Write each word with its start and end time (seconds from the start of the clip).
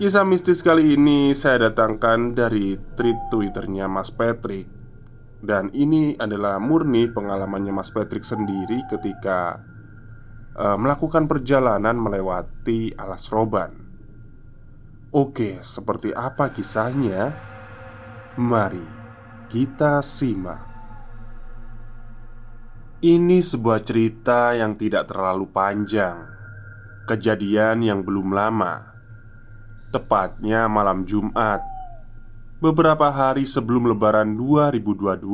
Kisah 0.00 0.24
mistis 0.24 0.64
kali 0.64 0.96
ini 0.96 1.36
saya 1.36 1.68
datangkan 1.68 2.32
dari 2.32 2.72
tweet 2.96 3.28
Twitternya 3.28 3.84
Mas 3.84 4.08
Patrick. 4.08 4.64
Dan 5.44 5.68
ini 5.76 6.16
adalah 6.16 6.56
murni 6.56 7.04
pengalamannya 7.04 7.68
Mas 7.68 7.92
Patrick 7.92 8.24
sendiri 8.24 8.80
ketika 8.88 9.60
uh, 10.56 10.80
melakukan 10.80 11.28
perjalanan 11.28 12.00
melewati 12.00 12.96
alas 12.96 13.28
roban. 13.28 13.76
Oke, 15.12 15.60
seperti 15.60 16.16
apa 16.16 16.48
kisahnya? 16.48 17.36
Mari 18.40 18.88
kita 19.52 20.00
simak. 20.00 20.64
Ini 23.04 23.44
sebuah 23.44 23.84
cerita 23.84 24.56
yang 24.56 24.72
tidak 24.80 25.12
terlalu 25.12 25.44
panjang. 25.52 26.24
Kejadian 27.04 27.84
yang 27.84 28.00
belum 28.00 28.32
lama 28.32 28.90
Tepatnya 29.90 30.70
malam 30.70 31.02
Jumat 31.02 31.66
Beberapa 32.62 33.10
hari 33.10 33.42
sebelum 33.42 33.90
lebaran 33.90 34.38
2022 34.38 35.26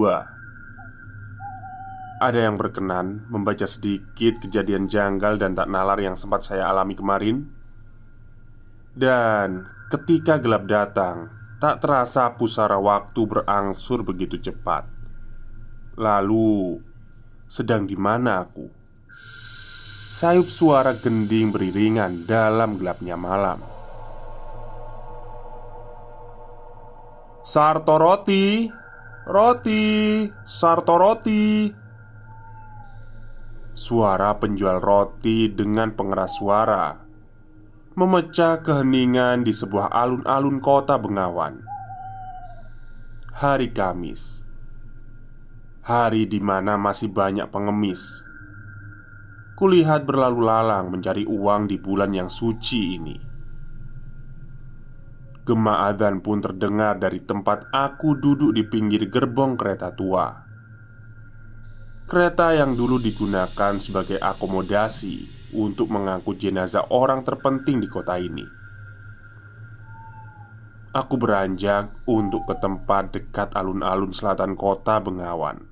Ada 2.24 2.38
yang 2.48 2.56
berkenan 2.56 3.28
membaca 3.28 3.68
sedikit 3.68 4.40
kejadian 4.40 4.88
janggal 4.88 5.36
dan 5.36 5.52
tak 5.52 5.68
nalar 5.68 6.00
yang 6.00 6.16
sempat 6.16 6.48
saya 6.48 6.72
alami 6.72 6.96
kemarin? 6.96 7.44
Dan 8.96 9.68
ketika 9.92 10.40
gelap 10.40 10.64
datang 10.64 11.28
Tak 11.60 11.84
terasa 11.84 12.32
pusara 12.32 12.80
waktu 12.80 13.28
berangsur 13.28 14.08
begitu 14.08 14.40
cepat. 14.40 14.88
Lalu 16.00 16.80
Sedang 17.44 17.84
di 17.84 17.92
mana 18.00 18.40
aku? 18.40 18.72
Sayup 20.16 20.48
suara 20.48 20.96
gending 20.96 21.52
beriringan 21.52 22.24
dalam 22.24 22.80
gelapnya 22.80 23.20
malam 23.20 23.75
Sarto 27.46 27.94
roti. 27.94 28.66
Roti. 29.22 30.26
Sarto 30.42 30.98
roti. 30.98 31.70
Suara 33.70 34.34
penjual 34.34 34.82
roti 34.82 35.46
dengan 35.54 35.94
pengeras 35.94 36.42
suara 36.42 36.90
Memecah 37.94 38.66
keheningan 38.66 39.46
di 39.46 39.54
sebuah 39.54 39.94
alun-alun 39.94 40.58
kota 40.58 40.98
Bengawan. 40.98 41.62
Hari 43.30 43.70
Kamis. 43.70 44.42
Hari 45.86 46.26
di 46.26 46.42
mana 46.42 46.74
masih 46.74 47.14
banyak 47.14 47.46
pengemis. 47.54 48.26
Kulihat 49.54 50.02
berlalu 50.02 50.50
lalang 50.50 50.90
mencari 50.90 51.22
uang 51.22 51.70
di 51.70 51.78
bulan 51.78 52.10
yang 52.10 52.26
suci 52.26 52.98
ini 52.98 53.25
Gema 55.46 55.86
adzan 55.86 56.26
pun 56.26 56.42
terdengar 56.42 56.98
dari 56.98 57.22
tempat 57.22 57.70
aku 57.70 58.18
duduk 58.18 58.50
di 58.50 58.66
pinggir 58.66 59.06
gerbong 59.06 59.54
kereta 59.54 59.94
tua. 59.94 60.26
Kereta 62.10 62.50
yang 62.50 62.74
dulu 62.74 62.98
digunakan 62.98 63.78
sebagai 63.78 64.18
akomodasi 64.18 65.46
untuk 65.54 65.94
mengangkut 65.94 66.42
jenazah 66.42 66.90
orang 66.90 67.22
terpenting 67.22 67.78
di 67.78 67.86
kota 67.86 68.18
ini. 68.18 68.42
Aku 70.90 71.14
beranjak 71.14 71.94
untuk 72.10 72.42
ke 72.50 72.58
tempat 72.58 73.14
dekat 73.14 73.54
alun-alun 73.54 74.10
selatan 74.10 74.58
kota 74.58 74.98
Bengawan. 74.98 75.62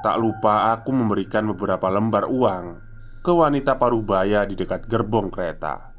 Tak 0.00 0.16
lupa 0.16 0.72
aku 0.72 0.96
memberikan 0.96 1.44
beberapa 1.52 1.92
lembar 1.92 2.24
uang 2.24 2.80
ke 3.20 3.32
wanita 3.36 3.76
paruh 3.76 4.00
baya 4.00 4.48
di 4.48 4.56
dekat 4.56 4.88
gerbong 4.88 5.28
kereta. 5.28 5.91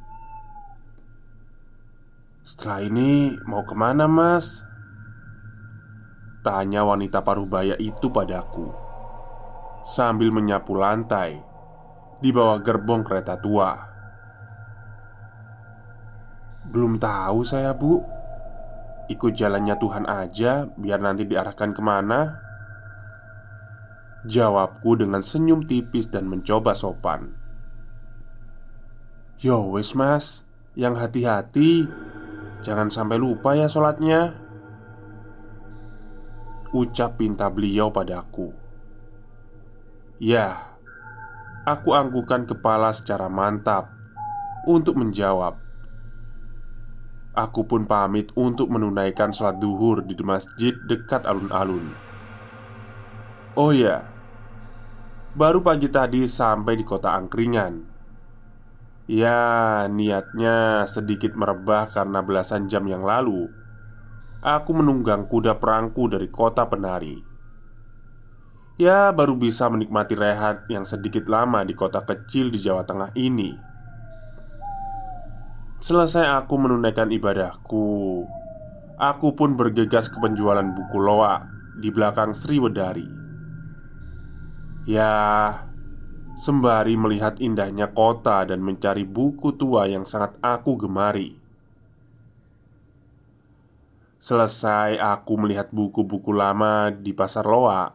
Setelah 2.44 2.84
ini 2.84 3.40
mau 3.48 3.64
ke 3.64 3.72
mana 3.72 4.04
mas? 4.04 4.68
Tanya 6.44 6.84
wanita 6.84 7.24
paruh 7.24 7.48
baya 7.48 7.80
itu 7.80 8.12
padaku 8.12 8.68
Sambil 9.88 10.28
menyapu 10.28 10.76
lantai 10.76 11.40
Di 12.20 12.36
bawah 12.36 12.59
gerbong 12.59 13.08
kereta 13.08 13.40
tua. 13.40 13.72
Belum 16.68 17.00
tahu 17.00 17.48
saya 17.48 17.72
bu. 17.72 18.04
Ikut 19.08 19.31
jalannya 19.31 19.80
Tuhan 19.80 20.04
aja 20.04 20.68
Biar 20.68 21.00
nanti 21.00 21.24
diarahkan 21.24 21.72
ke 21.72 21.80
mana? 21.80 22.44
Jawabku 24.28 25.00
dengan 25.00 25.24
senyum 25.24 25.64
tipis 25.64 26.12
dan 26.12 26.28
mencoba 26.28 26.75
sopan. 26.75 27.40
Yo 29.40 29.72
wes 29.72 29.96
mas. 29.96 30.44
Yang 30.75 30.96
hati-hati 31.08 31.72
Jangan 32.63 32.88
sampai 32.88 33.19
lupa 33.19 33.59
ya 33.59 33.68
sholatnya. 33.68 34.40
Ucap 36.74 37.21
pinta 37.21 37.54
beliau 37.54 37.94
padaku 37.94 38.50
Ya 40.18 40.74
Aku 41.69 41.94
anggukan 41.94 42.50
kepala 42.50 42.89
secara 42.89 43.30
mantap 43.30 43.94
Untuk 44.65 44.98
menjawab. 44.98 45.62
Aku 47.38 47.69
pun 47.69 47.86
pamit 47.86 48.33
untuk 48.33 48.74
menunaikan 48.74 49.30
sholat 49.30 49.62
duhur 49.62 50.01
di 50.01 50.18
masjid 50.25 50.74
dekat 50.89 51.30
alun-alun. 51.30 51.94
Oh 53.54 53.69
ya 53.69 54.09
Baru 55.38 55.62
pagi 55.62 55.94
tadi 55.94 56.25
sampai 56.25 56.74
di 56.74 56.81
kota 56.81 57.13
Angkringan 57.13 57.93
Ya, 59.04 59.84
niatnya 59.92 60.88
sedikit 60.88 61.36
merebah 61.36 61.92
karena 61.92 62.24
belasan 62.24 62.72
jam 62.72 62.88
yang 62.88 63.04
lalu. 63.04 63.52
Aku 64.40 64.72
menunggang 64.76 65.28
kuda 65.28 65.60
perangku 65.60 66.08
dari 66.08 66.32
kota 66.32 66.68
penari. 66.68 67.20
Ya, 68.80 69.12
baru 69.12 69.36
bisa 69.36 69.68
menikmati 69.68 70.16
rehat 70.16 70.66
yang 70.72 70.88
sedikit 70.88 71.28
lama 71.28 71.62
di 71.68 71.76
kota 71.76 72.04
kecil 72.04 72.50
di 72.50 72.60
Jawa 72.60 72.84
Tengah 72.88 73.12
ini. 73.16 73.52
Selesai 75.84 76.32
aku 76.40 76.56
menunaikan 76.56 77.12
ibadahku 77.12 78.24
Aku 79.04 79.34
pun 79.34 79.58
bergegas 79.58 80.06
ke 80.06 80.16
penjualan 80.22 80.64
buku 80.64 80.96
loa 81.02 81.50
di 81.82 81.90
belakang 81.90 82.32
Sri 82.38 82.62
Wedari. 82.62 83.04
Ya, 84.86 85.10
sembari 86.33 86.97
melihat 86.97 87.38
indahnya 87.38 87.94
kota 87.94 88.41
dan 88.45 88.65
mencari 88.65 89.06
buku 89.06 89.53
tua 89.53 89.85
yang 89.85 90.03
sangat 90.03 90.38
aku 90.41 90.77
gemari. 90.81 91.38
Selesai 94.24 94.97
aku 94.97 95.35
melihat 95.35 95.69
buku-buku 95.69 96.31
lama 96.31 96.89
di 96.89 97.12
pasar 97.12 97.44
loa, 97.44 97.91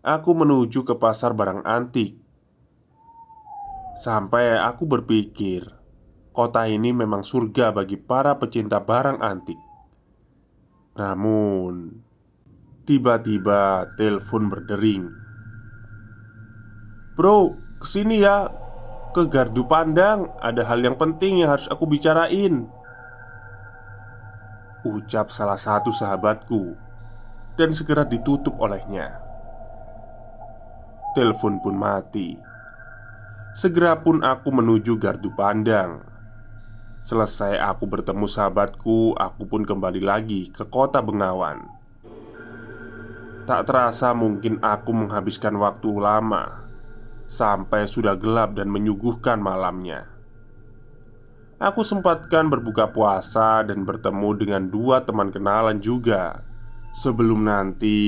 aku 0.00 0.30
menuju 0.32 0.88
ke 0.88 0.96
pasar 0.96 1.36
barang 1.36 1.68
antik. 1.68 2.16
Sampai 4.00 4.56
aku 4.56 4.88
berpikir, 4.88 5.68
kota 6.32 6.64
ini 6.64 6.96
memang 6.96 7.20
surga 7.20 7.76
bagi 7.76 8.00
para 8.00 8.40
pecinta 8.40 8.80
barang 8.80 9.20
antik. 9.20 9.60
Namun, 10.96 11.92
tiba-tiba 12.88 13.84
telepon 14.00 14.48
berdering. 14.48 15.29
Bro, 17.20 17.60
ke 17.76 17.84
sini 17.84 18.24
ya. 18.24 18.48
Ke 19.12 19.28
gardu 19.28 19.68
pandang 19.68 20.32
Ada 20.40 20.64
hal 20.64 20.80
yang 20.80 20.96
penting 20.96 21.44
yang 21.44 21.52
harus 21.52 21.68
aku 21.68 21.84
bicarain. 21.84 22.64
Ucap 24.88 25.28
salah 25.28 25.60
satu 25.60 25.92
sahabatku 25.92 26.72
Dan 27.60 27.76
segera 27.76 28.08
ditutup 28.08 28.56
olehnya. 28.56 29.20
Telepon 31.12 31.60
pun 31.60 31.76
mati. 31.76 32.40
Segera 33.52 34.00
pun 34.00 34.24
aku 34.24 34.48
menuju 34.48 34.96
gardu 34.96 35.28
pandang. 35.36 36.00
Selesai 37.04 37.60
aku 37.60 37.84
bertemu 37.84 38.24
sahabatku 38.32 39.12
Aku 39.20 39.44
pun 39.44 39.68
kembali 39.68 40.00
lagi 40.00 40.48
ke 40.48 40.64
kota 40.64 41.04
Bengawan. 41.04 41.68
Tak 43.44 43.68
terasa 43.68 44.16
mungkin 44.16 44.56
aku 44.64 44.88
menghabiskan 44.96 45.60
waktu 45.60 46.00
lama 46.00 46.69
Sampai 47.30 47.86
sudah 47.86 48.18
gelap 48.18 48.58
dan 48.58 48.66
menyuguhkan 48.74 49.38
malamnya. 49.38 50.10
Aku 51.62 51.86
sempatkan 51.86 52.50
berbuka 52.50 52.90
puasa 52.90 53.62
dan 53.62 53.86
bertemu 53.86 54.34
dengan 54.34 54.62
dua 54.66 55.06
teman 55.06 55.30
kenalan 55.30 55.78
juga. 55.78 56.42
Sebelum 56.90 57.46
nanti 57.46 58.02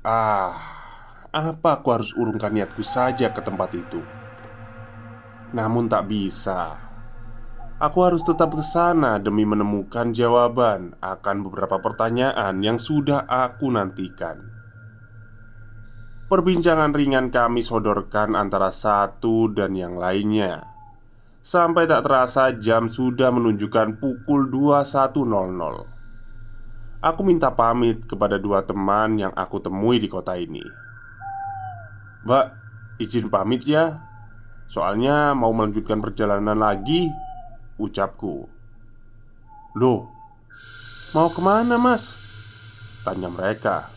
Ah, 0.00 0.56
apa 1.28 1.76
aku 1.76 1.92
harus 1.92 2.16
urungkan 2.16 2.56
niatku 2.56 2.80
saja 2.80 3.28
ke 3.36 3.44
tempat 3.44 3.76
itu? 3.76 4.00
Namun 5.52 5.84
tak 5.84 6.08
bisa. 6.08 6.72
Aku 7.76 8.00
harus 8.00 8.24
tetap 8.24 8.56
ke 8.56 8.64
sana 8.64 9.20
demi 9.20 9.44
menemukan 9.44 10.16
jawaban 10.16 10.96
akan 11.04 11.36
beberapa 11.44 11.84
pertanyaan 11.84 12.64
yang 12.64 12.80
sudah 12.80 13.28
aku 13.28 13.68
nantikan. 13.68 14.55
Perbincangan 16.26 16.90
ringan 16.90 17.30
kami 17.30 17.62
sodorkan 17.62 18.34
antara 18.34 18.74
satu 18.74 19.46
dan 19.46 19.78
yang 19.78 19.94
lainnya. 19.94 20.74
Sampai 21.38 21.86
tak 21.86 22.02
terasa 22.02 22.50
jam 22.58 22.90
sudah 22.90 23.30
menunjukkan 23.30 24.02
pukul 24.02 24.50
21.00 24.50 25.22
Aku 26.98 27.22
minta 27.22 27.54
pamit 27.54 28.10
kepada 28.10 28.42
dua 28.42 28.66
teman 28.66 29.22
yang 29.22 29.30
aku 29.38 29.62
temui 29.62 30.02
di 30.02 30.10
kota 30.10 30.34
ini. 30.34 30.66
Mbak, 32.26 32.46
izin 32.98 33.30
pamit 33.30 33.62
ya. 33.62 34.02
Soalnya 34.66 35.30
mau 35.30 35.54
melanjutkan 35.54 36.02
perjalanan 36.02 36.58
lagi 36.58 37.06
Ucapku. 37.78 38.50
Loh, 39.78 40.10
mau 41.14 41.30
ke 41.30 41.38
mana 41.38 41.78
mas? 41.78 42.18
Tanya 43.06 43.30
mereka 43.30 43.94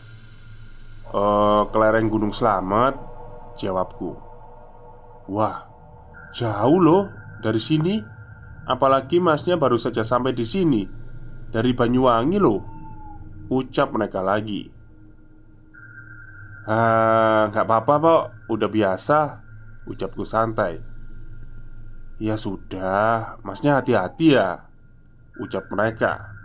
Uh, 1.10 1.66
ke 1.70 1.76
lereng 1.78 2.06
Gunung 2.06 2.30
Slamet? 2.30 2.94
Jawabku. 3.58 4.14
Wah, 5.30 5.66
jauh 6.30 6.78
loh 6.78 7.10
dari 7.42 7.58
sini. 7.58 7.98
Apalagi 8.66 9.18
masnya 9.18 9.58
baru 9.58 9.74
saja 9.76 10.06
sampai 10.06 10.30
di 10.30 10.46
sini. 10.46 10.86
Dari 11.50 11.74
Banyuwangi 11.74 12.38
loh. 12.38 12.62
Ucap 13.50 13.90
mereka 13.90 14.22
lagi. 14.22 14.70
Ah, 16.70 17.50
nggak 17.50 17.66
apa-apa 17.66 17.94
kok, 17.98 18.24
udah 18.52 18.68
biasa 18.70 19.18
Ucapku 19.90 20.22
santai. 20.22 20.78
Ya 22.20 22.36
sudah, 22.36 23.40
masnya 23.42 23.80
hati-hati 23.80 24.38
ya 24.38 24.70
Ucap 25.40 25.66
mereka. 25.72 26.36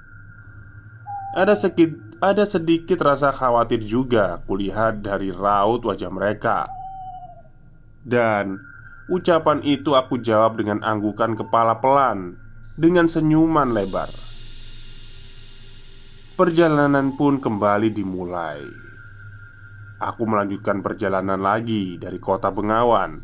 Ada 1.36 1.54
sedikit 1.54 2.05
ada 2.24 2.48
sedikit 2.48 3.02
rasa 3.04 3.32
khawatir 3.36 3.84
juga 3.84 4.40
kulihat 4.48 5.04
dari 5.04 5.32
raut 5.32 5.84
wajah 5.84 6.12
mereka. 6.12 6.70
Dan 8.06 8.62
ucapan 9.10 9.66
itu 9.66 9.98
aku 9.98 10.22
jawab 10.22 10.62
dengan 10.62 10.86
anggukan 10.86 11.34
kepala 11.34 11.82
pelan 11.82 12.38
Dengan 12.76 13.08
senyuman 13.08 13.72
lebar. 13.72 14.12
Perjalanan 16.36 17.16
pun 17.16 17.40
kembali 17.40 17.96
dimulai. 17.96 18.60
Aku 20.04 20.28
melanjutkan 20.28 20.84
perjalanan 20.84 21.40
lagi 21.40 21.96
dari 21.96 22.20
kota 22.20 22.52
Bengawan 22.52 23.24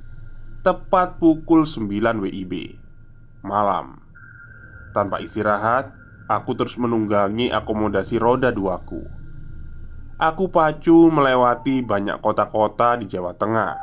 Tepat 0.63 1.19
pukul 1.19 1.67
9 1.67 2.23
WIB 2.23 2.79
Malam. 3.43 3.99
Tanpa 4.95 5.19
istirahat 5.19 6.00
Aku 6.31 6.56
terus 6.56 6.80
menunggangi 6.80 7.51
akomodasi 7.51 8.16
roda 8.16 8.56
duaku. 8.56 9.04
Aku 10.16 10.48
pacu 10.48 11.12
melewati 11.12 11.83
banyak 11.83 12.24
kota-kota 12.24 12.95
di 12.95 13.12
Jawa 13.12 13.36
Tengah. 13.36 13.75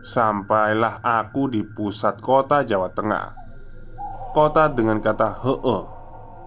Sampailah 0.00 1.04
aku 1.04 1.52
di 1.52 1.60
pusat 1.68 2.24
kota 2.24 2.64
Jawa 2.64 2.88
Tengah. 2.96 3.36
Kota 4.32 4.72
dengan 4.72 5.04
kata 5.04 5.44
he'e 5.44 5.78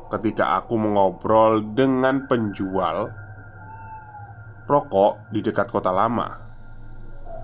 Ketika 0.10 0.58
aku 0.58 0.76
mengobrol 0.82 1.62
dengan 1.78 2.26
penjual 2.26 3.14
Rokok 4.66 5.30
di 5.30 5.46
dekat 5.46 5.70
kota 5.70 5.94
lama. 5.94 6.42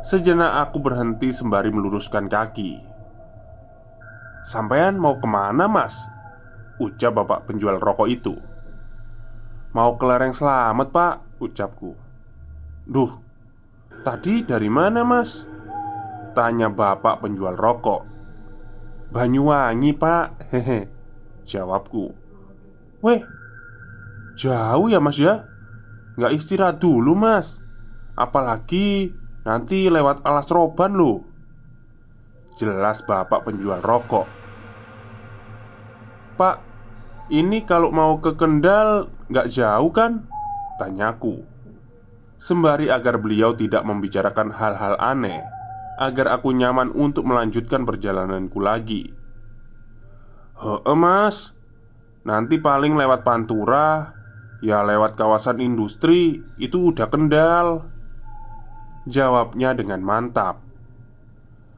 Sejenak 0.01 0.65
aku 0.65 0.81
berhenti 0.81 1.29
sembari 1.29 1.69
meluruskan 1.69 2.25
kaki. 2.31 2.81
Sampean 4.47 4.95
mau 4.97 5.19
ke 5.19 5.27
mana 5.27 5.67
mas? 5.67 6.16
Ucap 6.77 7.11
bapak 7.17 7.49
penjual 7.49 7.81
rokok 7.81 8.05
itu. 8.05 8.37
Mau 9.73 9.97
ke 9.97 10.05
lereng 10.05 10.33
selamat 10.33 10.87
pak 10.93 11.13
Ucapku. 11.41 11.97
Duh 12.85 13.27
Tadi 14.05 14.45
dari 14.45 14.69
mana 14.69 15.01
mas? 15.01 15.43
Tanya 16.37 16.69
bapak 16.69 17.25
penjual 17.25 17.57
rokok. 17.57 18.05
Banyuwangi 19.09 19.91
pak. 19.97 20.53
Hehe 20.53 20.87
Jawabku. 21.43 22.13
Weh 23.01 23.21
Jauh 24.37 24.87
ya 24.87 25.01
mas 25.01 25.17
ya? 25.17 25.49
Nggak 26.13 26.33
istirahat 26.37 26.77
dulu 26.77 27.17
mas. 27.17 27.57
Apalagi 28.13 29.11
nanti 29.41 29.89
lewat 29.89 30.21
alas 30.21 30.45
roban 30.53 30.93
loh. 30.93 31.25
Jelas 32.57 33.01
bapak 33.05 33.45
penjual 33.45 33.81
rokok. 33.81 34.29
Pak, 36.37 36.55
ini 37.27 37.67
kalau 37.67 37.91
mau 37.91 38.23
ke 38.23 38.35
Kendal 38.39 39.11
nggak 39.27 39.47
jauh 39.51 39.91
kan? 39.91 40.23
Tanyaku 40.79 41.43
Sembari 42.37 42.87
agar 42.87 43.19
beliau 43.19 43.51
tidak 43.57 43.83
membicarakan 43.83 44.55
hal-hal 44.55 44.95
aneh 45.01 45.43
Agar 45.97 46.39
aku 46.39 46.53
nyaman 46.53 46.93
untuk 46.93 47.25
melanjutkan 47.25 47.81
perjalananku 47.81 48.61
lagi. 48.61 49.09
Heeh 50.61 50.97
mas. 50.97 51.57
Nanti 52.23 52.61
paling 52.61 52.95
lewat 52.95 53.25
Pantura 53.25 54.13
Ya 54.63 54.85
lewat 54.85 55.17
kawasan 55.17 55.59
industri 55.59 56.45
Itu 56.55 56.93
udah 56.93 57.09
kendal. 57.09 57.89
Jawabnya 59.09 59.75
dengan 59.75 59.99
mantap. 60.05 60.63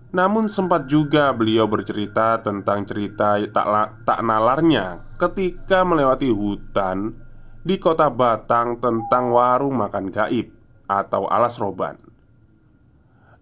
Namun 0.10 0.50
sempat 0.50 0.89
juga 0.89 1.29
beliau 1.32 1.70
bercerita 1.70 2.41
tentang 2.41 2.82
cerita 2.89 3.38
tak, 3.53 4.01
tak 4.10 4.20
nalarnya 4.25 5.08
ketika 5.19 5.83
melewati 5.83 6.31
hutan 6.31 7.13
di 7.61 7.75
kota 7.75 8.07
Batang 8.07 8.79
tentang 8.79 9.35
warung 9.35 9.75
makan 9.75 10.07
gaib 10.09 10.55
atau 10.88 11.27
alas 11.27 11.59
roban. 11.59 11.99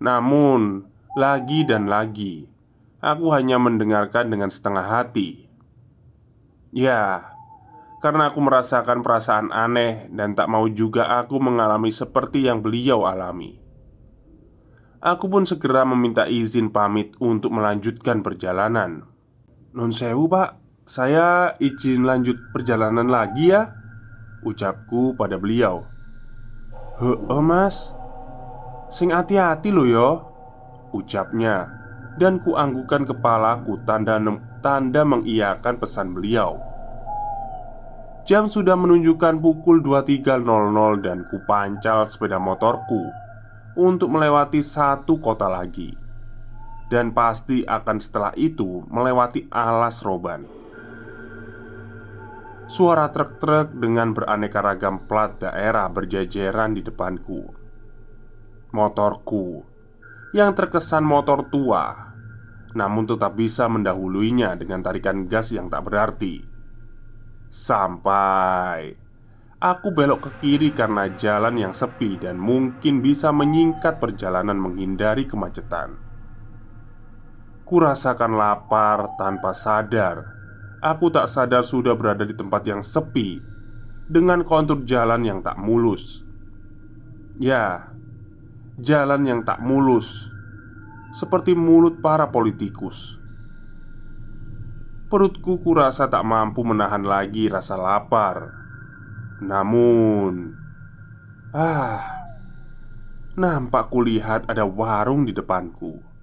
Namun, 0.02 0.90
lagi 1.14 1.64
dan 1.64 1.86
lagi, 1.86 2.50
aku 3.00 3.30
hanya 3.32 3.62
mendengarkan 3.62 4.28
dengan 4.28 4.50
setengah 4.50 4.86
hati. 4.90 5.46
Ya, 6.74 7.34
karena 8.02 8.34
aku 8.34 8.42
merasakan 8.42 9.06
perasaan 9.06 9.54
aneh 9.54 10.10
dan 10.12 10.34
tak 10.34 10.50
mau 10.50 10.66
juga 10.68 11.18
aku 11.22 11.40
mengalami 11.40 11.94
seperti 11.94 12.50
yang 12.50 12.60
beliau 12.60 13.06
alami. 13.06 13.58
Aku 14.98 15.30
pun 15.30 15.46
segera 15.46 15.86
meminta 15.86 16.26
izin 16.26 16.74
pamit 16.74 17.14
untuk 17.22 17.54
melanjutkan 17.54 18.26
perjalanan 18.26 19.06
Non 19.78 19.94
sewu 19.94 20.26
pak, 20.26 20.58
saya 20.88 21.52
izin 21.60 22.08
lanjut 22.08 22.40
perjalanan 22.56 23.12
lagi 23.12 23.52
ya 23.52 23.76
Ucapku 24.40 25.12
pada 25.20 25.36
beliau. 25.36 25.84
Heeh 27.04 27.44
mas. 27.44 27.92
Sing 28.88 29.12
hati-hati 29.12 29.76
lo 29.76 29.84
yo 29.84 30.10
Ucapnya. 30.96 31.68
Dan 32.16 32.40
kuanggukan 32.42 33.06
kepalaku 33.06 33.84
tanda, 33.84 34.18
tanda 34.64 35.04
mengiyakan 35.04 35.78
pesan 35.78 36.16
beliau. 36.16 36.58
Jam 38.24 38.50
sudah 38.50 38.74
menunjukkan 38.74 39.38
pukul 39.44 39.84
23.00 39.84 40.42
dan 41.06 41.24
kupancal 41.30 42.10
sepeda 42.10 42.42
motorku 42.42 43.08
Untuk 43.78 44.10
melewati 44.10 44.64
satu 44.66 45.20
kota 45.20 45.46
lagi. 45.52 45.94
Dan 46.88 47.12
pasti 47.12 47.68
akan 47.68 47.98
setelah 48.00 48.34
itu 48.40 48.82
melewati 48.88 49.46
alas 49.52 50.02
roban 50.02 50.57
Suara 52.68 53.08
truk-truk 53.16 53.80
dengan 53.80 54.12
beraneka 54.12 54.60
ragam 54.60 55.08
plat 55.08 55.40
daerah 55.40 55.88
berjajaran 55.88 56.76
di 56.76 56.84
depanku. 56.84 57.48
Motorku 58.76 59.64
yang 60.36 60.52
terkesan 60.52 61.08
motor 61.08 61.48
tua, 61.48 61.96
namun 62.76 63.08
tetap 63.08 63.40
bisa 63.40 63.72
mendahuluinya 63.72 64.60
dengan 64.60 64.84
tarikan 64.84 65.32
gas 65.32 65.56
yang 65.56 65.72
tak 65.72 65.88
berarti. 65.88 66.44
Sampai 67.48 68.92
aku 69.64 69.88
belok 69.96 70.28
ke 70.28 70.32
kiri 70.44 70.76
karena 70.76 71.08
jalan 71.16 71.56
yang 71.56 71.72
sepi 71.72 72.20
dan 72.20 72.36
mungkin 72.36 73.00
bisa 73.00 73.32
menyingkat 73.32 73.96
perjalanan 74.04 74.60
menghindari 74.60 75.24
kemacetan. 75.24 75.96
Kurasakan 77.64 78.36
lapar 78.36 79.16
tanpa 79.16 79.56
sadar 79.56 80.37
Aku 80.78 81.10
tak 81.10 81.26
sadar 81.26 81.66
sudah 81.66 81.98
berada 81.98 82.22
di 82.22 82.38
tempat 82.38 82.62
yang 82.70 82.86
sepi 82.86 83.42
Dengan 84.06 84.46
kontur 84.46 84.86
jalan 84.86 85.26
yang 85.26 85.40
tak 85.42 85.58
mulus. 85.58 86.22
Ya, 87.42 87.94
jalan 88.78 89.26
yang 89.26 89.42
tak 89.42 89.58
mulus 89.58 90.30
Seperti 91.18 91.58
mulut 91.58 91.98
para 91.98 92.30
politikus. 92.30 93.18
Perutku 95.08 95.58
kurasa 95.64 96.12
tak 96.12 96.22
mampu 96.28 96.62
menahan 96.68 97.02
lagi 97.02 97.48
rasa 97.48 97.80
lapar. 97.80 98.54
Namun 99.42 100.54
Ah 101.56 102.18
Nampak 103.38 103.94
kulihat 103.94 104.50
ada 104.50 104.66
warung 104.66 105.26
di 105.26 105.34
depanku 105.34 106.17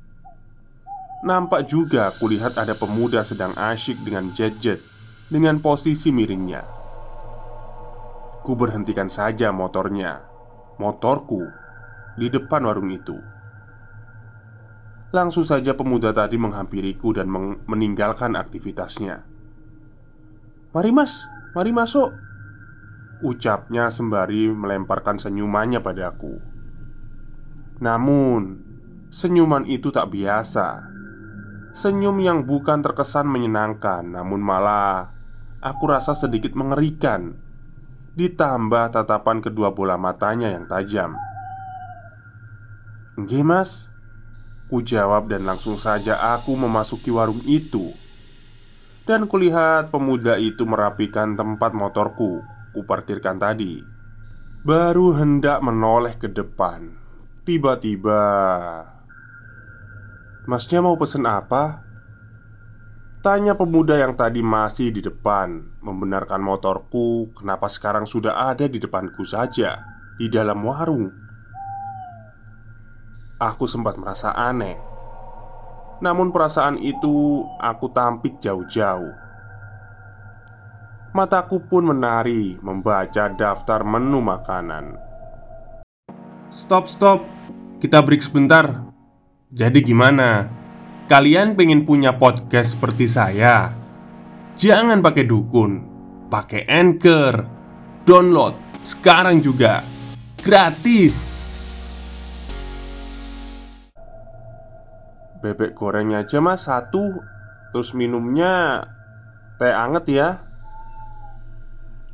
Nampak 1.24 1.64
juga 1.64 2.12
kulihat 2.20 2.60
ada 2.60 2.76
pemuda 2.76 3.24
sedang 3.24 3.56
asyik 3.56 4.04
dengan 4.04 4.36
jet-jet 4.36 4.84
Dengan 5.32 5.56
posisi 5.56 6.12
miringnya. 6.12 6.60
Ku 8.44 8.52
berhentikan 8.52 9.08
saja 9.08 9.48
motornya 9.48 10.20
Motorku 10.76 11.40
Di 12.20 12.28
depan 12.28 12.68
warung 12.68 12.92
itu. 12.92 13.16
Langsung 15.16 15.48
saja 15.48 15.72
pemuda 15.72 16.12
tadi 16.12 16.36
menghampiriku 16.36 17.16
dan 17.16 17.32
meninggalkan 17.64 18.36
aktivitasnya. 18.36 19.24
Mari 20.76 20.92
mas, 20.92 21.24
mari 21.56 21.72
masuk 21.72 22.12
Ucapnya 23.24 23.88
sembari 23.88 24.52
melemparkan 24.52 25.16
senyumannya 25.16 25.80
padaku 25.80 26.36
Namun 27.80 28.60
Senyuman 29.08 29.62
itu 29.64 29.94
tak 29.94 30.10
biasa 30.10 30.93
Senyum 31.74 32.22
yang 32.22 32.46
bukan 32.46 32.86
terkesan 32.86 33.26
menyenangkan, 33.26 34.06
namun 34.06 34.38
malah 34.38 35.10
aku 35.58 35.90
rasa 35.90 36.14
sedikit 36.14 36.54
mengerikan. 36.54 37.34
Ditambah 38.14 38.94
tatapan 38.94 39.42
kedua 39.42 39.74
bola 39.74 39.98
matanya 39.98 40.54
yang 40.54 40.70
tajam. 40.70 41.18
"Nggih, 43.18 43.42
Mas." 43.42 43.90
Ku 44.70 44.86
jawab 44.86 45.28
dan 45.28 45.44
langsung 45.44 45.74
saja 45.74 46.14
aku 46.38 46.54
memasuki 46.54 47.10
warung 47.10 47.42
itu. 47.42 47.90
Dan 49.04 49.28
kulihat 49.28 49.92
pemuda 49.92 50.40
itu 50.40 50.64
merapikan 50.64 51.36
tempat 51.36 51.76
motorku 51.76 52.40
Kuparkirkan 52.72 53.36
tadi 53.36 53.84
Baru 54.64 55.12
hendak 55.12 55.60
menoleh 55.60 56.16
ke 56.16 56.32
depan 56.32 56.96
Tiba-tiba 57.44 58.24
Masnya 60.44 60.84
mau 60.84 60.92
pesen 61.00 61.24
apa? 61.24 61.80
Tanya 63.24 63.56
pemuda 63.56 63.96
yang 63.96 64.12
tadi 64.12 64.44
masih 64.44 64.92
di 64.92 65.00
depan 65.00 65.80
Membenarkan 65.80 66.44
motorku 66.44 67.32
Kenapa 67.32 67.72
sekarang 67.72 68.04
sudah 68.04 68.52
ada 68.52 68.68
di 68.68 68.76
depanku 68.76 69.24
saja 69.24 69.80
Di 70.20 70.28
dalam 70.28 70.60
warung. 70.60 71.08
Aku 73.40 73.64
sempat 73.64 73.96
merasa 73.96 74.36
aneh. 74.36 74.76
Namun 76.04 76.28
perasaan 76.28 76.76
itu 76.76 77.42
aku 77.58 77.90
tampik 77.90 78.38
jauh-jauh. 78.38 79.10
Mataku 81.16 81.58
pun 81.66 81.88
menari 81.88 82.60
Membaca 82.62 83.32
daftar 83.32 83.82
menu 83.82 84.20
makanan. 84.22 84.96
Stop, 86.52 86.86
stop. 86.86 87.26
Kita 87.82 88.00
break 88.06 88.22
sebentar 88.22 88.93
jadi 89.54 89.86
gimana? 89.86 90.50
Kalian 91.06 91.54
pengen 91.54 91.86
punya 91.86 92.18
podcast 92.18 92.74
seperti 92.74 93.06
saya? 93.06 93.70
Jangan 94.58 94.98
pakai 94.98 95.22
dukun, 95.30 95.72
pakai 96.26 96.66
Anchor. 96.66 97.46
Download 98.02 98.58
sekarang 98.82 99.38
juga. 99.38 99.86
Gratis. 100.42 101.38
Bebek 105.38 105.76
gorengnya 105.78 106.24
aja 106.24 106.40
mas 106.40 106.64
satu 106.64 107.20
Terus 107.68 107.92
minumnya 107.92 108.80
teh 109.60 109.76
anget 109.76 110.04
ya 110.08 110.28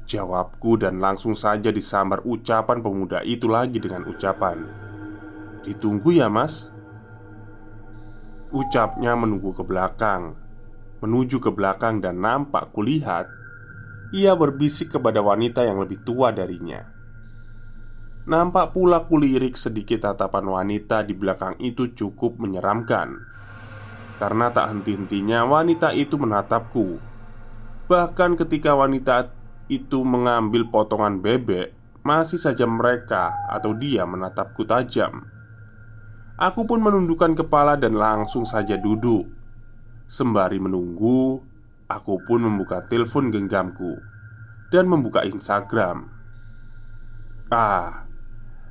Jawabku 0.02 0.74
dan 0.82 0.98
langsung 0.98 1.38
saja 1.38 1.70
disambar 1.70 2.26
ucapan 2.26 2.82
pemuda 2.82 3.22
itu 3.22 3.46
lagi 3.46 3.78
dengan 3.78 4.02
ucapan 4.10 4.66
Ditunggu 5.62 6.10
ya 6.10 6.26
mas 6.26 6.74
Ucapnya 8.50 9.14
menunggu 9.14 9.54
ke 9.54 9.62
belakang. 9.62 10.34
Menuju 10.98 11.38
ke 11.38 11.54
belakang 11.54 12.02
dan 12.02 12.18
nampak 12.18 12.74
kulihat 12.74 13.30
Ia 14.10 14.34
berbisik 14.34 14.98
kepada 14.98 15.22
wanita 15.22 15.62
yang 15.62 15.78
lebih 15.78 16.02
tua 16.02 16.34
darinya. 16.34 16.82
Nampak 18.26 18.74
pula 18.74 19.06
kulirik 19.06 19.54
sedikit 19.54 20.02
tatapan 20.02 20.50
wanita 20.50 21.06
di 21.06 21.14
belakang 21.14 21.62
itu 21.62 21.94
cukup 21.94 22.42
menyeramkan. 22.42 23.22
Karena 24.18 24.50
tak 24.50 24.74
henti-hentinya 24.74 25.46
wanita 25.46 25.94
itu 25.94 26.18
menatapku. 26.18 26.98
Bahkan 27.86 28.34
ketika 28.34 28.74
wanita 28.74 29.30
itu 29.70 30.02
mengambil 30.02 30.66
potongan 30.66 31.22
bebek 31.22 31.78
Masih 32.02 32.40
saja 32.40 32.64
mereka 32.64 33.30
atau 33.46 33.76
dia 33.76 34.08
menatapku 34.08 34.64
tajam 34.64 35.39
Aku 36.40 36.64
pun 36.64 36.80
menundukkan 36.80 37.36
kepala 37.36 37.76
dan 37.76 38.00
langsung 38.00 38.48
saja 38.48 38.80
duduk. 38.80 39.28
Sembari 40.08 40.56
menunggu, 40.56 41.36
aku 41.84 42.16
pun 42.24 42.40
membuka 42.40 42.80
telepon 42.88 43.28
genggamku 43.28 44.00
dan 44.72 44.88
membuka 44.88 45.20
Instagram. 45.20 46.08
Ah, 47.52 48.08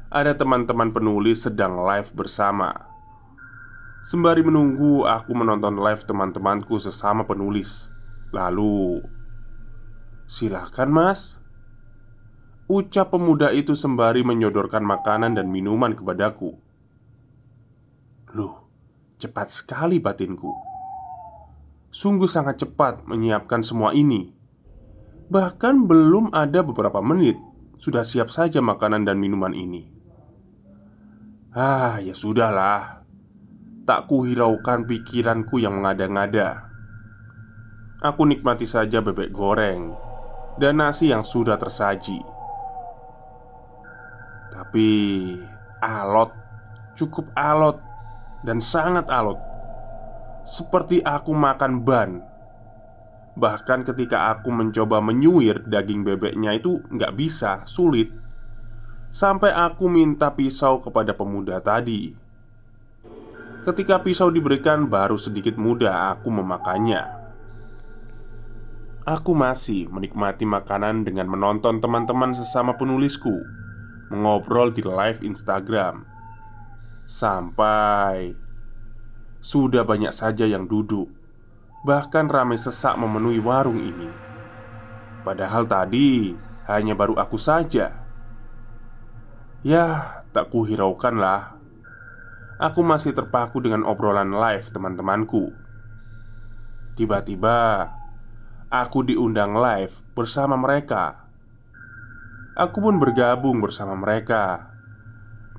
ada 0.09 0.33
teman-teman 0.33 0.89
penulis 0.89 1.45
sedang 1.45 1.77
live 1.85 2.09
bersama. 2.17 2.73
Sembari 4.01 4.41
menunggu, 4.41 5.05
aku 5.05 5.37
menonton 5.37 5.77
live 5.77 6.01
teman-temanku 6.09 6.81
sesama 6.81 7.29
penulis. 7.29 7.93
Lalu, 8.33 9.05
silakan, 10.25 10.89
Mas. 10.89 11.37
Ucap 12.65 13.13
pemuda 13.13 13.53
itu 13.53 13.77
sembari 13.77 14.25
menyodorkan 14.25 14.81
makanan 14.81 15.37
dan 15.37 15.53
minuman 15.53 15.93
kepadaku. 15.93 16.57
Loh, 18.37 18.69
cepat 19.17 19.49
sekali 19.49 19.97
batinku. 19.97 20.53
Sungguh 21.89 22.29
sangat 22.29 22.61
cepat 22.61 23.09
menyiapkan 23.09 23.65
semua 23.65 23.97
ini. 23.97 24.29
Bahkan 25.29 25.85
belum 25.85 26.33
ada 26.33 26.65
beberapa 26.65 27.05
menit 27.05 27.37
Sudah 27.79 28.01
siap 28.01 28.27
saja 28.33 28.59
makanan 28.59 29.07
dan 29.07 29.23
minuman 29.23 29.55
ini. 29.55 29.87
Ah, 31.55 32.03
ya 32.03 32.11
sudahlah. 32.11 33.07
Tak 33.87 34.11
kuhiraukan 34.11 34.83
pikiranku 34.83 35.63
yang 35.63 35.79
mengada-ngada. 35.79 36.67
Aku 38.03 38.27
nikmati 38.27 38.67
saja 38.67 38.99
bebek 38.99 39.31
goreng 39.31 39.95
Dan 40.59 40.83
nasi 40.83 41.07
yang 41.07 41.23
sudah 41.23 41.55
tersaji. 41.55 42.19
Tapi 44.51 44.89
alot 45.79 46.35
Cukup 46.99 47.31
alot 47.31 47.88
dan 48.45 48.63
sangat 48.63 49.07
alot 49.11 49.39
Seperti 50.47 51.03
aku 51.03 51.35
makan 51.35 51.83
ban 51.83 52.11
Bahkan 53.39 53.87
ketika 53.87 54.35
aku 54.35 54.51
mencoba 54.51 54.99
menyuir 54.99 55.63
daging 55.63 56.03
bebeknya 56.03 56.57
itu 56.57 56.83
nggak 56.91 57.13
bisa, 57.15 57.63
sulit 57.63 58.11
Sampai 59.09 59.49
aku 59.49 59.89
minta 59.89 60.29
pisau 60.29 60.77
kepada 60.85 61.17
pemuda 61.17 61.57
tadi. 61.57 62.13
Ketika 63.65 64.05
pisau 64.05 64.29
diberikan, 64.29 64.85
baru 64.85 65.17
sedikit 65.17 65.57
mudah 65.57 66.13
aku 66.13 66.29
memakannya. 66.29 67.17
Aku 69.09 69.33
masih 69.33 69.89
menikmati 69.89 70.45
makanan 70.45 71.09
dengan 71.09 71.25
menonton 71.25 71.81
teman-teman 71.81 72.37
sesama 72.37 72.77
penulisku 72.77 73.33
mengobrol 74.13 74.69
di 74.69 74.85
live 74.85 75.25
Instagram. 75.25 76.05
Sampai 77.09 78.37
sudah 79.41 79.81
banyak 79.81 80.13
saja 80.13 80.45
yang 80.45 80.69
duduk, 80.69 81.09
bahkan 81.81 82.29
ramai 82.29 82.53
sesak 82.53 82.93
memenuhi 83.01 83.41
warung 83.41 83.81
ini. 83.81 84.13
Padahal 85.25 85.65
tadi 85.65 86.37
hanya 86.69 86.93
baru 86.93 87.17
aku 87.17 87.33
saja. 87.41 88.05
Ya, 89.65 89.85
tak 90.37 90.53
kuhiraukan 90.53 91.17
lah. 91.17 91.57
Aku 92.61 92.85
masih 92.85 93.17
terpaku 93.17 93.57
dengan 93.57 93.89
obrolan 93.89 94.29
live 94.29 94.69
teman-temanku. 94.69 95.49
Tiba-tiba, 96.93 97.89
aku 98.69 99.01
diundang 99.01 99.57
live 99.57 99.97
bersama 100.13 100.53
mereka. 100.61 101.25
Aku 102.53 102.85
pun 102.85 103.01
bergabung 103.01 103.65
bersama 103.65 103.97
mereka. 103.97 104.77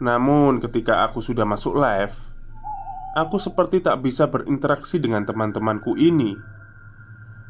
Namun, 0.00 0.64
ketika 0.64 1.04
aku 1.04 1.20
sudah 1.20 1.44
masuk 1.44 1.76
live, 1.76 2.16
aku 3.12 3.36
seperti 3.36 3.84
tak 3.84 4.00
bisa 4.00 4.26
berinteraksi 4.32 4.96
dengan 4.96 5.28
teman-temanku 5.28 5.92
ini. 6.00 6.34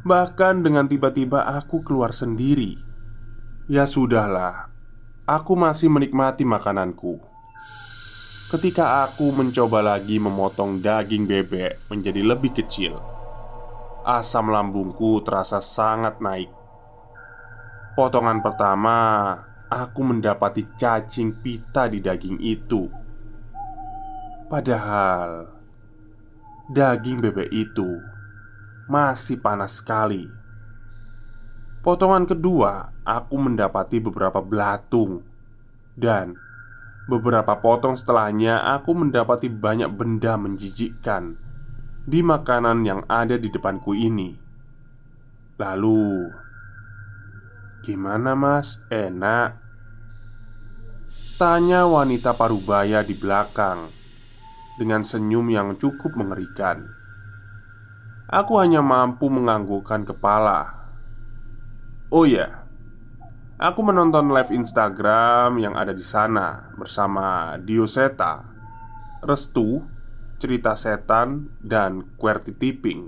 Bahkan 0.02 0.66
dengan 0.66 0.90
tiba-tiba 0.90 1.46
aku 1.46 1.86
keluar 1.86 2.10
sendiri. 2.10 2.74
Ya 3.70 3.86
sudahlah, 3.86 4.66
aku 5.30 5.54
masih 5.54 5.86
menikmati 5.86 6.42
makananku. 6.42 7.22
Ketika 8.50 9.06
aku 9.06 9.30
mencoba 9.30 9.78
lagi 9.78 10.18
memotong 10.18 10.82
daging 10.82 11.30
bebek 11.30 11.86
menjadi 11.86 12.34
lebih 12.34 12.50
kecil, 12.50 12.98
asam 14.02 14.50
lambungku 14.50 15.22
terasa 15.22 15.62
sangat 15.62 16.18
naik. 16.18 16.50
Potongan 17.94 18.42
pertama, 18.42 18.98
aku 19.70 20.00
mendapati 20.02 20.66
cacing 20.74 21.38
pita 21.38 21.86
di 21.86 22.02
daging 22.02 22.42
itu. 22.42 22.90
Padahal 24.50 25.46
daging 26.74 27.22
bebek 27.22 27.54
itu 27.54 28.02
masih 28.90 29.38
panas 29.38 29.78
sekali. 29.78 30.26
Potongan 31.80 32.26
kedua, 32.26 32.92
aku 33.06 33.38
mendapati 33.40 34.02
beberapa 34.02 34.42
belatung, 34.44 35.24
dan 35.96 36.36
beberapa 37.08 37.56
potong 37.56 37.96
setelahnya, 37.96 38.60
aku 38.76 38.92
mendapati 38.92 39.48
banyak 39.48 39.88
benda 39.94 40.36
menjijikkan 40.36 41.40
di 42.04 42.20
makanan 42.20 42.84
yang 42.84 43.00
ada 43.08 43.40
di 43.40 43.48
depanku 43.48 43.96
ini. 43.96 44.36
Lalu, 45.56 46.28
gimana, 47.80 48.36
Mas? 48.36 48.80
Enak? 48.92 49.59
Tanya 51.40 51.88
wanita 51.88 52.36
parubaya 52.36 53.00
di 53.00 53.16
belakang 53.16 53.88
dengan 54.76 55.00
senyum 55.00 55.48
yang 55.48 55.72
cukup 55.80 56.12
mengerikan. 56.12 56.84
Aku 58.28 58.60
hanya 58.60 58.84
mampu 58.84 59.32
menganggukkan 59.32 60.04
kepala. 60.04 60.68
Oh 62.12 62.28
ya, 62.28 62.68
aku 63.56 63.80
menonton 63.80 64.28
live 64.28 64.52
Instagram 64.52 65.56
yang 65.56 65.80
ada 65.80 65.96
di 65.96 66.04
sana 66.04 66.76
bersama 66.76 67.56
Dioseta, 67.56 68.44
Restu, 69.24 69.80
cerita 70.36 70.76
setan 70.76 71.56
dan 71.64 72.04
QWERTY 72.20 72.52
tipping 72.52 73.00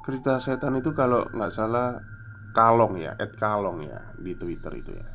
cerita 0.00 0.42
setan 0.42 0.74
itu 0.74 0.90
kalau 0.90 1.22
nggak 1.30 1.52
salah 1.54 2.02
kalong 2.50 2.98
ya 2.98 3.14
Ed 3.14 3.38
kalong 3.38 3.86
ya 3.86 4.10
di 4.18 4.34
twitter 4.34 4.74
itu 4.74 4.90
ya 4.90 5.06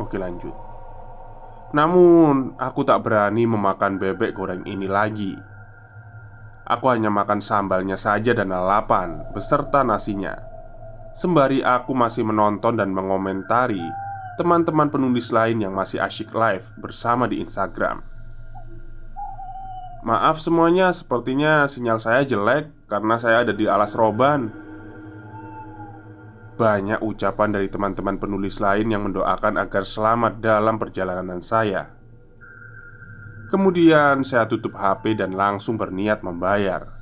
oke 0.00 0.16
lanjut 0.16 0.75
namun 1.74 2.54
aku 2.60 2.86
tak 2.86 3.02
berani 3.02 3.48
memakan 3.48 3.98
bebek 3.98 4.36
goreng 4.36 4.62
ini 4.68 4.86
lagi. 4.86 5.34
Aku 6.66 6.90
hanya 6.90 7.10
makan 7.10 7.38
sambalnya 7.38 7.94
saja 7.94 8.34
dan 8.34 8.50
lalapan 8.50 9.22
beserta 9.30 9.86
nasinya. 9.86 10.34
Sembari 11.14 11.62
aku 11.62 11.94
masih 11.94 12.26
menonton 12.26 12.74
dan 12.76 12.90
mengomentari 12.90 13.82
teman-teman 14.36 14.92
penulis 14.92 15.32
lain 15.32 15.64
yang 15.64 15.72
masih 15.72 16.02
asyik 16.02 16.34
live 16.36 16.66
bersama 16.76 17.24
di 17.24 17.40
Instagram. 17.40 18.04
Maaf 20.06 20.38
semuanya, 20.38 20.94
sepertinya 20.94 21.66
sinyal 21.66 21.98
saya 21.98 22.22
jelek 22.22 22.70
karena 22.86 23.16
saya 23.18 23.42
ada 23.42 23.50
di 23.50 23.66
alas 23.66 23.96
roban. 23.98 24.65
Banyak 26.56 27.04
ucapan 27.04 27.52
dari 27.52 27.68
teman-teman 27.68 28.16
penulis 28.16 28.64
lain 28.64 28.88
yang 28.88 29.04
mendoakan 29.04 29.60
agar 29.60 29.84
selamat 29.84 30.40
dalam 30.40 30.80
perjalanan 30.80 31.44
saya. 31.44 31.92
Kemudian 33.52 34.24
saya 34.24 34.48
tutup 34.48 34.72
HP 34.72 35.20
dan 35.20 35.36
langsung 35.36 35.76
berniat 35.76 36.24
membayar. 36.24 36.96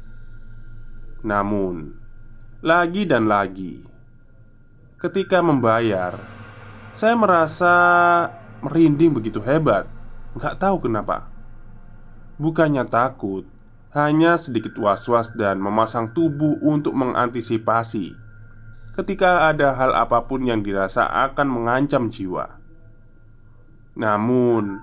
Namun, 1.22 1.94
lagi 2.66 3.06
dan 3.06 3.30
lagi, 3.30 3.86
ketika 4.98 5.38
membayar, 5.38 6.18
saya 6.90 7.14
merasa 7.14 7.74
merinding 8.58 9.14
begitu 9.14 9.38
hebat. 9.38 9.86
Nggak 10.34 10.58
tahu 10.58 10.90
kenapa. 10.90 11.30
Bukannya 12.42 12.82
takut, 12.90 13.46
hanya 13.94 14.34
sedikit 14.34 14.74
was-was 14.82 15.30
dan 15.38 15.62
memasang 15.62 16.10
tubuh 16.10 16.58
untuk 16.58 16.90
mengantisipasi 16.98 18.23
ketika 18.94 19.50
ada 19.50 19.74
hal 19.74 19.90
apa 19.92 20.22
pun 20.24 20.46
yang 20.46 20.62
dirasa 20.62 21.10
akan 21.10 21.50
mengancam 21.50 22.08
jiwa. 22.08 22.62
Namun, 23.98 24.78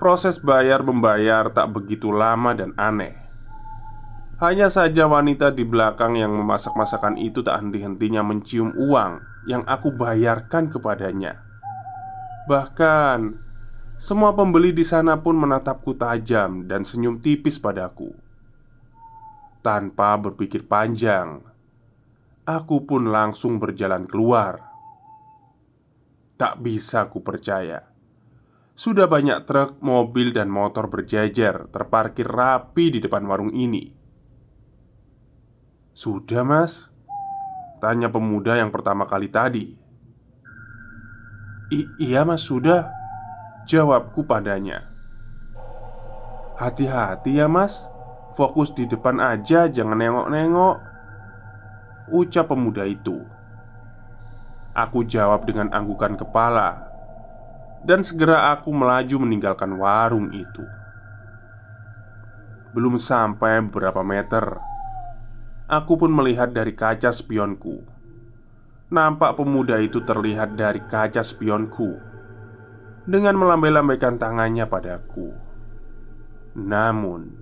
proses 0.00 0.40
bayar-membayar 0.40 1.52
tak 1.52 1.72
begitu 1.76 2.08
lama 2.08 2.56
dan 2.56 2.72
aneh. 2.80 3.16
Hanya 4.40 4.72
saja 4.72 5.04
wanita 5.04 5.52
di 5.52 5.68
belakang 5.68 6.16
yang 6.16 6.32
memasak 6.32 6.72
masakan 6.72 7.20
itu 7.20 7.44
tak 7.44 7.60
henti-hentinya 7.60 8.24
mencium 8.24 8.72
uang 8.72 9.20
yang 9.44 9.60
aku 9.68 9.92
bayarkan 9.92 10.72
kepadanya. 10.72 11.44
Bahkan, 12.48 13.36
semua 14.00 14.32
pembeli 14.32 14.72
di 14.72 14.80
sana 14.80 15.20
pun 15.20 15.36
menatapku 15.36 15.92
tajam 15.92 16.64
dan 16.64 16.88
senyum 16.88 17.20
tipis 17.20 17.60
padaku. 17.60 18.16
Tanpa 19.60 20.16
berpikir 20.16 20.64
panjang, 20.64 21.44
aku 22.58 22.88
pun 22.88 23.10
langsung 23.10 23.62
berjalan 23.62 24.08
keluar. 24.08 24.72
Tak 26.34 26.58
bisa 26.64 27.06
ku 27.12 27.20
percaya. 27.20 27.86
Sudah 28.72 29.04
banyak 29.04 29.44
truk, 29.44 29.84
mobil, 29.84 30.32
dan 30.32 30.48
motor 30.48 30.88
berjejer 30.88 31.68
terparkir 31.68 32.24
rapi 32.24 32.96
di 32.96 32.98
depan 32.98 33.28
warung 33.28 33.52
ini. 33.52 33.92
"Sudah, 35.92 36.42
Mas?" 36.42 36.88
tanya 37.78 38.08
pemuda 38.08 38.56
yang 38.56 38.72
pertama 38.72 39.04
kali 39.04 39.28
tadi. 39.28 39.66
"Iya, 42.00 42.24
Mas, 42.24 42.42
sudah." 42.48 43.00
Jawabku 43.70 44.26
padanya 44.26 44.82
Hati-hati 46.58 47.38
ya 47.38 47.46
mas 47.46 47.86
Fokus 48.34 48.74
di 48.74 48.90
depan 48.90 49.22
aja 49.22 49.70
Jangan 49.70 49.94
nengok-nengok 49.94 50.89
Ucap 52.10 52.50
pemuda 52.50 52.82
itu. 52.86 53.22
Aku 54.74 55.06
jawab 55.06 55.50
dengan 55.50 55.66
anggukan 55.74 56.14
kepala 56.14 56.86
Dan 57.82 58.06
segera 58.06 58.54
aku 58.54 58.70
melaju 58.70 59.22
meninggalkan 59.22 59.78
warung 59.78 60.34
itu. 60.34 60.62
Belum 62.74 62.98
sampai 62.98 63.62
beberapa 63.66 64.02
meter 64.02 64.58
Aku 65.70 65.94
pun 65.94 66.10
melihat 66.10 66.50
dari 66.50 66.74
kaca 66.74 67.14
spionku. 67.14 67.78
Nampak 68.90 69.38
pemuda 69.38 69.78
itu 69.78 70.02
terlihat 70.02 70.58
dari 70.58 70.82
kaca 70.82 71.22
spionku 71.22 71.94
dengan 73.06 73.38
melambai-lambaikan 73.38 74.18
tangannya 74.18 74.66
padaku. 74.66 75.30
Namun, 76.58 77.38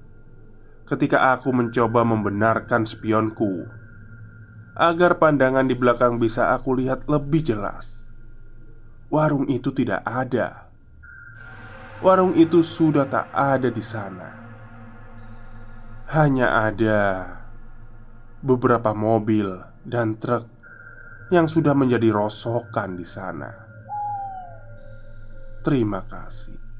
ketika 0.84 1.32
aku 1.32 1.56
mencoba 1.56 2.04
membenarkan 2.04 2.84
spionku 2.84 3.64
agar 4.78 5.18
pandangan 5.18 5.66
di 5.66 5.74
belakang 5.74 6.22
bisa 6.22 6.54
aku 6.54 6.78
lihat 6.78 7.10
lebih 7.10 7.42
jelas, 7.42 8.06
warung 9.10 9.50
itu 9.50 9.74
tidak 9.74 10.06
ada. 10.06 10.70
Warung 11.98 12.38
itu 12.38 12.62
sudah 12.62 13.10
tak 13.10 13.26
ada 13.34 13.74
di 13.74 13.82
sana. 13.82 14.30
Hanya 16.14 16.62
ada 16.70 17.26
beberapa 18.38 18.94
mobil 18.94 19.50
dan 19.82 20.14
truk 20.14 20.46
yang 21.34 21.50
sudah 21.50 21.74
menjadi 21.74 22.14
rosokan 22.14 22.94
di 22.94 23.02
sana. 23.02 23.50
Terima 25.66 26.06
kasih. 26.06 26.70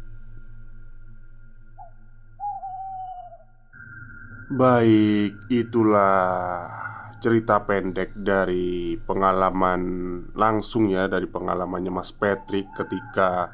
Baik, 4.48 5.44
itulah 5.52 6.88
cerita 7.18 7.66
pendek 7.66 8.14
dari 8.14 8.94
pengalaman 8.94 9.82
langsung 10.38 10.86
ya 10.86 11.10
dari 11.10 11.26
pengalamannya 11.26 11.90
Mas 11.90 12.14
Patrick 12.14 12.70
ketika 12.78 13.50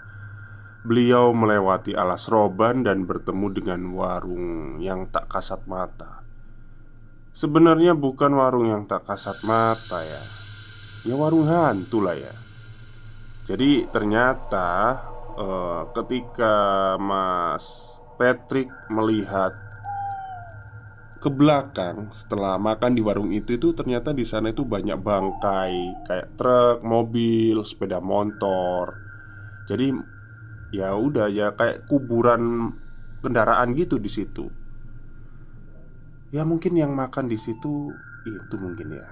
beliau 0.85 1.33
melewati 1.33 1.97
alas 1.97 2.29
roban 2.29 2.85
dan 2.85 3.09
bertemu 3.09 3.47
dengan 3.57 3.81
warung 3.97 4.79
yang 4.85 5.09
tak 5.09 5.33
kasat 5.33 5.65
mata. 5.65 6.21
Sebenarnya 7.35 7.97
bukan 7.97 8.37
warung 8.37 8.69
yang 8.69 8.85
tak 8.85 9.09
kasat 9.09 9.41
mata 9.43 10.05
ya. 10.05 10.23
Ya 11.09 11.17
warung 11.17 11.49
hantu 11.49 12.05
lah 12.05 12.15
ya. 12.15 12.37
Jadi 13.49 13.89
ternyata 13.89 15.01
eh, 15.41 15.83
ketika 15.97 16.55
Mas 17.01 17.97
Patrick 18.21 18.69
melihat 18.93 19.57
ke 21.25 21.33
belakang 21.33 22.13
setelah 22.13 22.61
makan 22.61 22.93
di 22.93 23.01
warung 23.01 23.33
itu 23.33 23.57
itu 23.57 23.73
ternyata 23.73 24.13
di 24.13 24.29
sana 24.29 24.53
itu 24.53 24.69
banyak 24.69 25.01
bangkai 25.01 26.05
kayak 26.05 26.37
truk, 26.37 26.85
mobil, 26.85 27.65
sepeda 27.65 27.97
motor. 28.05 28.93
Jadi 29.65 29.89
ya 30.77 30.93
udah 30.93 31.33
ya 31.33 31.57
kayak 31.57 31.89
kuburan 31.89 32.77
kendaraan 33.25 33.73
gitu 33.73 33.97
di 33.97 34.13
situ. 34.13 34.53
Ya 36.29 36.45
mungkin 36.45 36.77
yang 36.77 36.93
makan 36.93 37.33
di 37.33 37.41
situ 37.41 37.89
itu 38.29 38.55
mungkin 38.61 38.93
ya. 38.93 39.09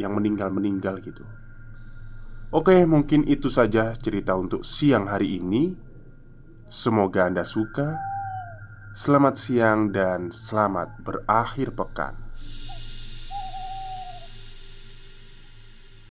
Yang 0.00 0.12
meninggal-meninggal 0.16 1.04
gitu. 1.04 1.28
Oke, 2.56 2.88
mungkin 2.88 3.28
itu 3.28 3.52
saja 3.52 3.92
cerita 4.00 4.32
untuk 4.32 4.64
siang 4.64 5.12
hari 5.12 5.44
ini. 5.44 5.76
Semoga 6.72 7.28
Anda 7.28 7.44
suka. 7.44 8.15
Selamat 8.96 9.36
siang 9.36 9.92
dan 9.92 10.32
selamat 10.32 11.04
berakhir 11.04 11.76
pekan. 11.76 12.25